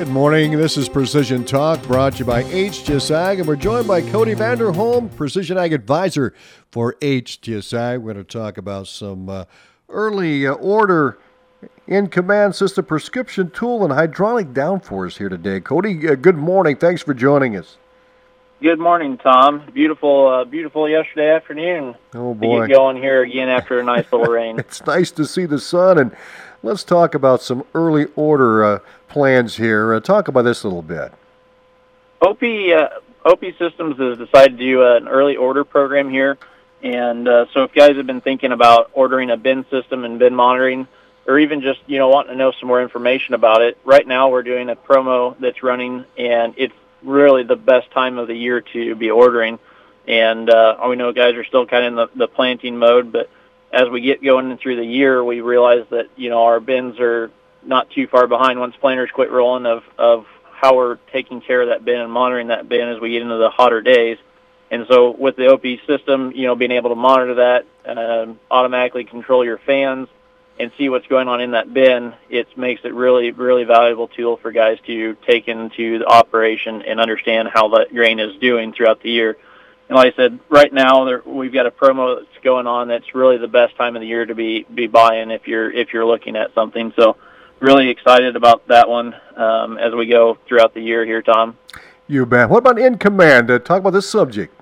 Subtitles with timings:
[0.00, 0.56] Good morning.
[0.56, 4.34] This is Precision Talk brought to you by HTS Ag, and we're joined by Cody
[4.34, 6.32] Vanderholm, Precision Ag Advisor
[6.70, 8.00] for HTS Ag.
[8.00, 9.44] We're going to talk about some uh,
[9.90, 11.18] early uh, order
[11.86, 15.60] in command system prescription tool and hydraulic downforce here today.
[15.60, 16.76] Cody, uh, good morning.
[16.76, 17.76] Thanks for joining us.
[18.62, 19.70] Good morning, Tom.
[19.74, 21.94] Beautiful, uh, beautiful yesterday afternoon.
[22.14, 24.58] Oh boy, to get going here again after a nice little rain.
[24.58, 26.16] it's nice to see the sun, and
[26.62, 29.94] let's talk about some early order uh, plans here.
[29.94, 31.12] Uh, talk about this a little bit.
[32.20, 32.88] OP uh,
[33.24, 36.38] OP Systems has decided to do an early order program here,
[36.82, 40.18] and uh, so if you guys have been thinking about ordering a bin system and
[40.18, 40.86] bin monitoring,
[41.26, 44.28] or even just you know wanting to know some more information about it, right now
[44.30, 48.60] we're doing a promo that's running, and it's really the best time of the year
[48.60, 49.58] to be ordering.
[50.06, 53.30] And uh, we know guys are still kind of in the, the planting mode, but
[53.72, 57.30] as we get going through the year, we realize that you know our bins are
[57.62, 61.68] not too far behind once planters quit rolling of of how we're taking care of
[61.68, 64.18] that bin and monitoring that bin as we get into the hotter days.
[64.70, 69.04] And so with the OP system, you know, being able to monitor that, um, automatically
[69.04, 70.06] control your fans,
[70.60, 74.36] and see what's going on in that bin, it makes it really, really valuable tool
[74.36, 79.02] for guys to take into the operation and understand how the grain is doing throughout
[79.02, 79.38] the year.
[79.90, 83.12] And like I said, right now there, we've got a promo that's going on that's
[83.12, 86.06] really the best time of the year to be be buying if you're if you're
[86.06, 86.92] looking at something.
[86.94, 87.16] So
[87.58, 91.58] really excited about that one um, as we go throughout the year here, Tom.
[92.06, 92.48] You bet.
[92.48, 93.50] What about in command?
[93.50, 94.54] Uh, talk about this subject.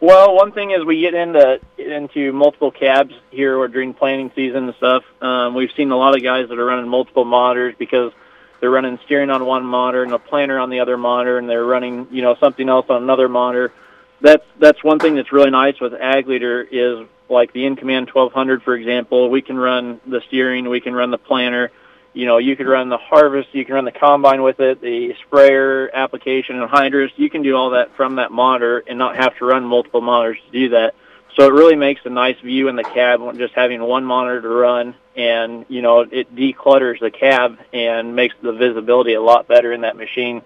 [0.00, 4.74] Well, one thing is we get into into multiple cabs here during planting season and
[4.74, 5.04] stuff.
[5.22, 8.12] Um, we've seen a lot of guys that are running multiple monitors because
[8.58, 11.64] they're running steering on one monitor and a planter on the other monitor, and they're
[11.64, 13.72] running you know something else on another monitor.
[14.20, 18.10] That's that's one thing that's really nice with Ag Leader is like the In Command
[18.12, 19.30] 1200, for example.
[19.30, 21.70] We can run the steering, we can run the planter
[22.18, 25.14] you know, you could run the harvest, you can run the combine with it, the
[25.26, 27.10] sprayer application anhydrous.
[27.14, 30.38] You can do all that from that monitor and not have to run multiple monitors
[30.46, 30.96] to do that.
[31.36, 34.48] So it really makes a nice view in the cab just having one monitor to
[34.48, 39.72] run and, you know, it declutters the cab and makes the visibility a lot better
[39.72, 40.42] in that machine.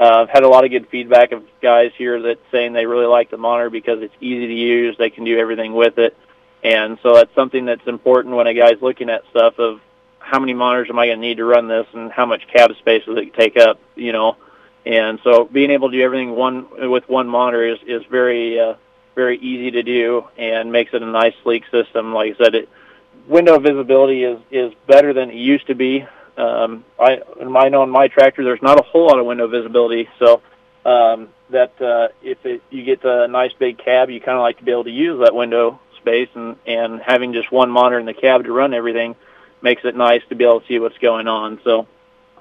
[0.00, 3.06] Uh, I've had a lot of good feedback of guys here that saying they really
[3.06, 6.16] like the monitor because it's easy to use, they can do everything with it.
[6.64, 9.80] And so that's something that's important when a guy's looking at stuff of
[10.18, 12.74] how many monitors am I going to need to run this, and how much cab
[12.78, 13.78] space does it take up?
[13.94, 14.36] You know,
[14.86, 18.74] and so being able to do everything one with one monitor is is very uh,
[19.14, 22.14] very easy to do and makes it a nice sleek system.
[22.14, 22.68] Like I said, it
[23.26, 26.06] window visibility is is better than it used to be.
[26.40, 30.08] Um, I I know in my tractor there's not a whole lot of window visibility,
[30.18, 30.42] so
[30.84, 34.58] um, that uh, if it, you get a nice big cab, you kind of like
[34.58, 38.06] to be able to use that window space, and and having just one monitor in
[38.06, 39.14] the cab to run everything
[39.62, 41.60] makes it nice to be able to see what's going on.
[41.64, 41.86] So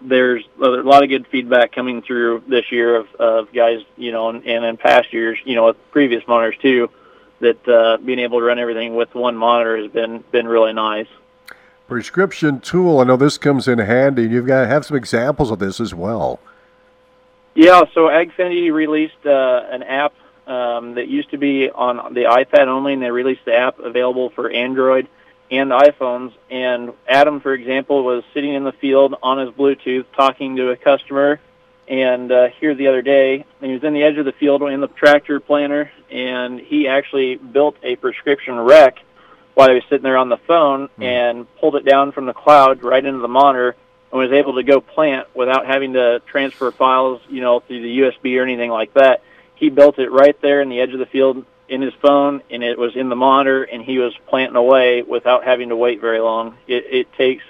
[0.02, 4.30] there's a lot of good feedback coming through this year of, of guys, you know,
[4.30, 6.90] and, and in past years, you know, with previous monitors too,
[7.42, 11.08] that uh, being able to run everything with one monitor has been been really nice.
[11.90, 13.00] Prescription tool.
[13.00, 14.22] I know this comes in handy.
[14.24, 16.40] You've got to have some examples of this as well.
[17.56, 20.14] Yeah, so AgFiniti released uh, an app
[20.46, 24.30] um, that used to be on the iPad only, and they released the app available
[24.30, 25.08] for Android
[25.50, 26.32] and iPhones.
[26.52, 30.78] And Adam, for example, was sitting in the field on his Bluetooth talking to a
[30.78, 31.40] customer.
[31.88, 34.80] And uh, here the other day, he was in the edge of the field in
[34.80, 39.00] the tractor planter, and he actually built a prescription rec
[39.54, 41.04] while he was sitting there on the phone mm.
[41.04, 43.76] and pulled it down from the cloud right into the monitor
[44.12, 48.00] and was able to go plant without having to transfer files, you know, through the
[48.00, 49.22] USB or anything like that.
[49.56, 52.64] He built it right there in the edge of the field in his phone and
[52.64, 56.20] it was in the monitor and he was planting away without having to wait very
[56.20, 56.58] long.
[56.68, 57.44] It, it takes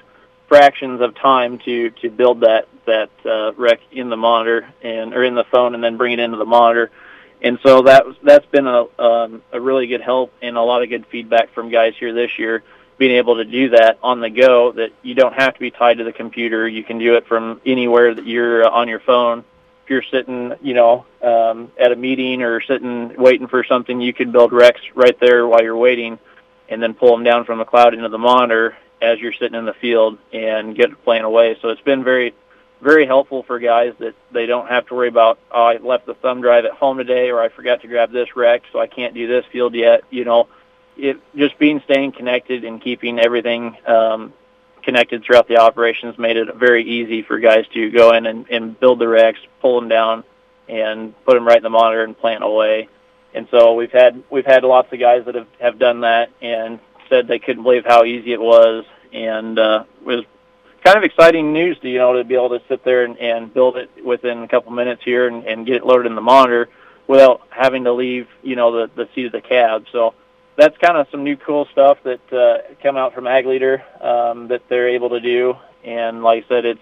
[0.50, 5.24] fractions of time to to build that that uh, rec in the monitor and or
[5.24, 6.92] in the phone and then bring it into the monitor.
[7.41, 10.89] And so that that's been a um, a really good help and a lot of
[10.89, 12.63] good feedback from guys here this year
[13.00, 15.97] being able to do that on the go that you don't have to be tied
[15.97, 16.67] to the computer.
[16.67, 19.45] You can do it from anywhere that you're uh, on your phone
[19.86, 24.13] If you're sitting, you know, um, at a meeting or sitting waiting for something, you
[24.13, 26.19] could build recs right there while you're waiting,
[26.68, 29.65] and then pull them down from the cloud into the monitor as you're sitting in
[29.65, 31.57] the field and get playing away.
[31.62, 32.35] So it's been very,
[32.81, 35.40] very helpful for guys that they don't have to worry about.
[35.52, 38.36] Oh, I left the thumb drive at home today, or I forgot to grab this
[38.36, 40.04] rec, so I can't do this field yet.
[40.10, 40.48] You know,
[40.98, 44.34] it just being staying connected and keeping everything um,
[44.84, 48.80] connected throughout the operations made it very easy for guys to go in and, and
[48.80, 50.24] build the recs, pull them down,
[50.68, 52.88] and put them right in the monitor and plant away.
[53.34, 56.80] And so we've had we've had lots of guys that have, have done that and
[57.10, 60.24] said they couldn't believe how easy it was, and uh, was
[60.84, 63.54] kind of exciting news to you know to be able to sit there and, and
[63.54, 66.70] build it within a couple minutes here and, and get it loaded in the monitor
[67.08, 69.86] without having to leave you know the the seat of the cab.
[69.92, 70.14] So
[70.56, 74.50] that's kind of some new cool stuff that uh, come out from Ag Leader um,
[74.50, 75.56] that they're able to do.
[75.84, 76.81] And like I said, it's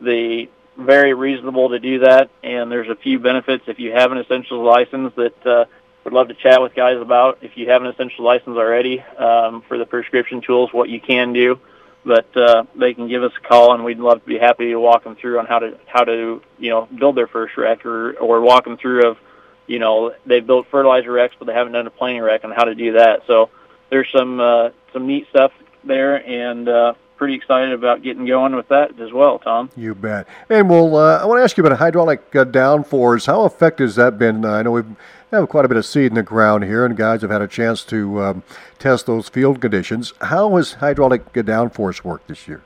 [0.00, 0.48] the
[0.78, 2.30] very reasonable to do that.
[2.42, 5.64] And there's a few benefits if you have an essentials license that uh,
[6.04, 7.38] would love to chat with guys about.
[7.42, 11.34] If you have an essential license already um, for the prescription tools, what you can
[11.34, 11.60] do
[12.04, 14.76] but uh, they can give us a call, and we'd love to be happy to
[14.80, 18.12] walk them through on how to how to you know build their first rec, or
[18.14, 19.18] or walk them through of
[19.66, 22.64] you know they've built fertilizer recs, but they haven't done a planting rec, and how
[22.64, 23.22] to do that.
[23.26, 23.50] So
[23.90, 25.52] there's some uh, some neat stuff
[25.84, 29.70] there, and uh, pretty excited about getting going with that as well, Tom.
[29.76, 30.26] You bet.
[30.48, 33.26] And well, uh, I want to ask you about hydraulic uh, downforce.
[33.26, 34.44] How effective has that been?
[34.44, 34.96] Uh, I know we've
[35.30, 37.48] have quite a bit of seed in the ground here, and guys have had a
[37.48, 38.42] chance to um,
[38.78, 40.14] test those field conditions.
[40.22, 42.62] How has hydraulic downforce worked this year?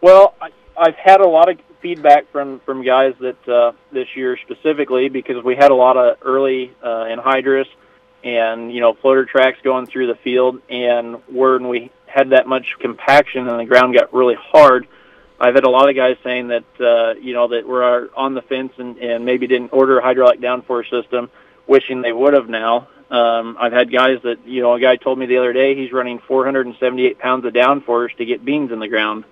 [0.00, 4.38] Well, I, I've had a lot of feedback from from guys that uh, this year
[4.38, 7.66] specifically because we had a lot of early uh, anhydrous
[8.22, 12.76] and you know floater tracks going through the field, and when we had that much
[12.78, 14.86] compaction and the ground got really hard.
[15.38, 18.42] I've had a lot of guys saying that uh, you know that were on the
[18.42, 21.30] fence and, and maybe didn't order a hydraulic downforce system,
[21.66, 22.88] wishing they would have now.
[23.10, 25.92] Um, I've had guys that you know a guy told me the other day he's
[25.92, 29.24] running 478 pounds of downforce to get beans in the ground.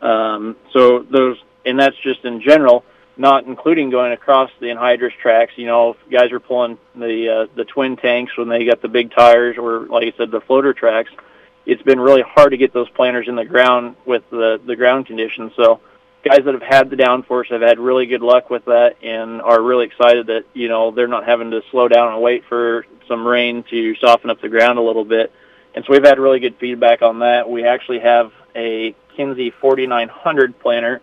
[0.00, 2.84] Um, so those and that's just in general,
[3.16, 5.52] not including going across the anhydrous tracks.
[5.56, 9.10] You know, guys are pulling the uh, the twin tanks when they got the big
[9.10, 11.10] tires, or like I said, the floater tracks
[11.68, 15.06] it's been really hard to get those planters in the ground with the the ground
[15.06, 15.52] conditions.
[15.54, 15.80] So
[16.24, 19.60] guys that have had the downforce have had really good luck with that and are
[19.60, 23.24] really excited that you know they're not having to slow down and wait for some
[23.26, 25.30] rain to soften up the ground a little bit.
[25.74, 27.48] And so we've had really good feedback on that.
[27.48, 31.02] We actually have a Kinze 4900 planter.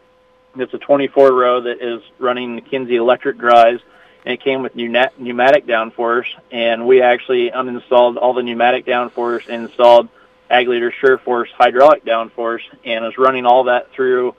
[0.58, 3.84] It's a 24 row that is running Kinze electric drives,
[4.26, 6.28] and it came with pneumatic downforce.
[6.52, 10.10] And we actually uninstalled all the pneumatic downforce and installed
[10.50, 14.36] Ag Leader SureForce hydraulic downforce and is running all that through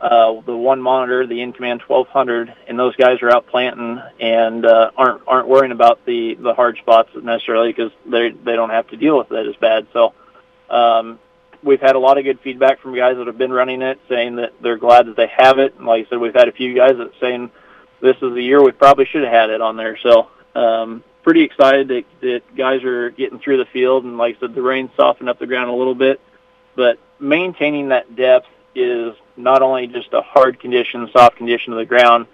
[0.00, 4.64] uh, the one monitor, the in command 1200, and those guys are out planting and
[4.64, 8.86] uh, aren't aren't worrying about the the hard spots necessarily because they they don't have
[8.88, 9.88] to deal with it as bad.
[9.92, 10.14] So
[10.70, 11.18] um,
[11.64, 14.36] we've had a lot of good feedback from guys that have been running it, saying
[14.36, 15.74] that they're glad that they have it.
[15.76, 17.50] And like I said, we've had a few guys that saying
[18.00, 19.98] this is the year we probably should have had it on there.
[20.00, 24.40] So um, pretty excited that, that guys are getting through the field, and like I
[24.40, 26.20] said, the rain softened up the ground a little bit.
[26.74, 31.84] But maintaining that depth is not only just a hard condition, soft condition of the
[31.84, 32.26] ground.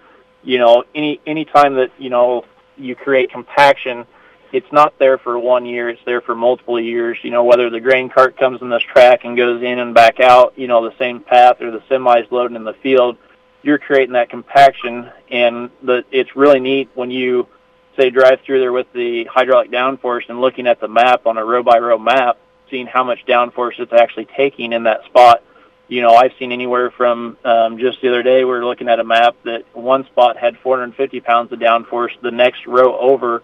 [0.43, 2.45] You know, any any time that you know
[2.77, 4.07] you create compaction,
[4.53, 7.19] it's not there for one year; it's there for multiple years.
[7.23, 10.21] You know, whether the grain cart comes in this track and goes in and back
[10.21, 13.17] out, you know, the same path, or the semis loading in the field,
[13.63, 17.49] you're creating that compaction, and the it's really neat when you
[17.97, 21.45] say drive through there with the hydraulic downforce and looking at the map on a
[21.45, 22.39] row by row map,
[22.71, 25.43] seeing how much downforce it's actually taking in that spot.
[25.89, 29.01] You know, I've seen anywhere from um, just the other day we were looking at
[29.01, 33.43] a map that one spot had 450 pounds of downforce, the next row over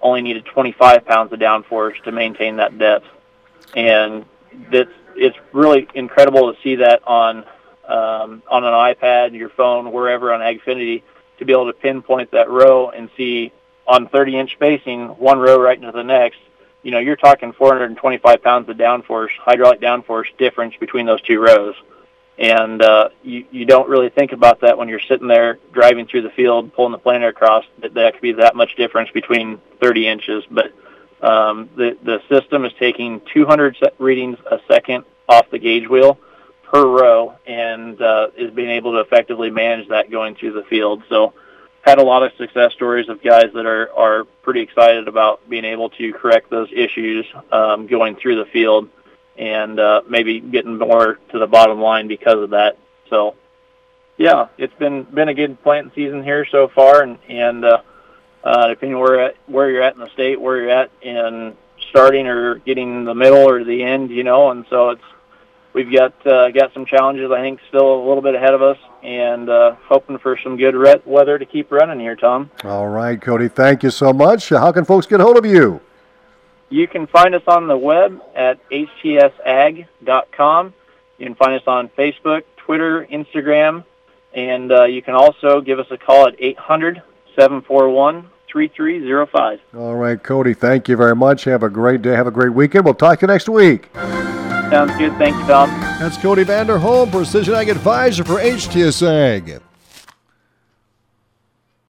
[0.00, 3.06] only needed 25 pounds of downforce to maintain that depth,
[3.76, 4.24] and
[4.70, 7.44] that's it's really incredible to see that on
[7.86, 11.02] um, on an iPad, your phone, wherever on AgFiniti,
[11.38, 13.52] to be able to pinpoint that row and see
[13.86, 16.38] on 30 inch spacing, one row right into the next,
[16.82, 21.74] you know, you're talking 425 pounds of downforce, hydraulic downforce difference between those two rows.
[22.38, 26.22] And uh, you, you don't really think about that when you're sitting there driving through
[26.22, 30.08] the field, pulling the planter across, that, that could be that much difference between 30
[30.08, 30.44] inches.
[30.50, 30.72] But
[31.20, 36.18] um, the, the system is taking 200 readings a second off the gauge wheel
[36.64, 41.02] per row and uh, is being able to effectively manage that going through the field.
[41.08, 41.34] So
[41.82, 45.64] had a lot of success stories of guys that are, are pretty excited about being
[45.64, 48.88] able to correct those issues um, going through the field
[49.36, 52.78] and uh, maybe getting more to the bottom line because of that.
[53.10, 53.34] So,
[54.16, 57.82] yeah, it's been been a good planting season here so far, and and uh,
[58.44, 61.56] uh, depending where at, where you're at in the state, where you're at in
[61.90, 65.02] starting or getting the middle or the end, you know, and so it's
[65.72, 68.78] we've got uh, got some challenges I think still a little bit ahead of us,
[69.02, 72.50] and uh, hoping for some good wet weather to keep running here, Tom.
[72.64, 73.48] All right, Cody.
[73.48, 74.48] Thank you so much.
[74.48, 75.80] How can folks get hold of you?
[76.70, 79.84] You can find us on the web at htsag.com.
[81.18, 83.84] You can find us on Facebook, Twitter, Instagram,
[84.32, 87.02] and uh, you can also give us a call at 800
[87.36, 89.60] 741 3305.
[89.76, 90.54] All right, Cody.
[90.54, 91.44] Thank you very much.
[91.44, 92.12] Have a great day.
[92.12, 92.84] Have a great weekend.
[92.84, 93.90] We'll talk to you next week.
[94.72, 95.12] Sounds good.
[95.18, 95.68] Thank you, Bob.
[96.00, 99.60] That's Cody Vanderholm, Precision Ag Advisor for HTS Ag.